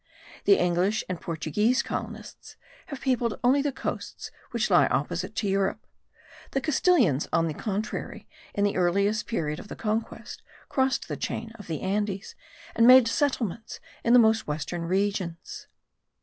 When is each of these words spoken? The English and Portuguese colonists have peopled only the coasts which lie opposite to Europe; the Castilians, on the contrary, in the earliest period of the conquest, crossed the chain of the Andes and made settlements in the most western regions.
The 0.45 0.57
English 0.57 1.03
and 1.07 1.21
Portuguese 1.21 1.83
colonists 1.83 2.55
have 2.87 3.01
peopled 3.01 3.39
only 3.43 3.61
the 3.61 3.71
coasts 3.71 4.31
which 4.49 4.71
lie 4.71 4.87
opposite 4.87 5.35
to 5.35 5.47
Europe; 5.47 5.85
the 6.53 6.59
Castilians, 6.59 7.27
on 7.31 7.45
the 7.47 7.53
contrary, 7.53 8.27
in 8.55 8.63
the 8.63 8.77
earliest 8.77 9.27
period 9.27 9.59
of 9.59 9.67
the 9.67 9.75
conquest, 9.75 10.41
crossed 10.69 11.07
the 11.07 11.17
chain 11.17 11.51
of 11.59 11.67
the 11.67 11.81
Andes 11.81 12.33
and 12.75 12.87
made 12.87 13.07
settlements 13.07 13.79
in 14.03 14.13
the 14.13 14.17
most 14.17 14.47
western 14.47 14.85
regions. 14.85 15.67